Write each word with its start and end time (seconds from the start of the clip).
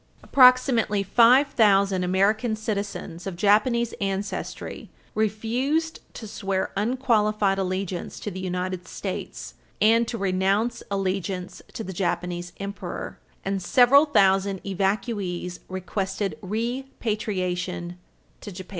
Approximately 0.23 1.03
five 1.03 1.49
thousand 1.49 2.03
American 2.03 2.55
citizens 2.55 3.27
of 3.27 3.35
Japanese 3.35 3.93
ancestry 4.01 4.89
refused 5.13 5.99
to 6.15 6.25
swear 6.25 6.71
unqualified 6.75 7.59
allegiance 7.59 8.19
to 8.21 8.31
the 8.31 8.39
United 8.39 8.87
States 8.87 9.53
and 9.79 10.07
to 10.07 10.17
renounce 10.17 10.81
allegiance 10.89 11.61
to 11.73 11.83
the 11.83 11.93
Japanese 11.93 12.51
Emperor, 12.59 13.19
and 13.45 13.61
several 13.61 14.07
thousand 14.07 14.63
evacuees 14.63 15.59
requested 15.69 16.35
repatriation 16.41 17.99
to 18.39 18.51
Japan. 18.51 18.69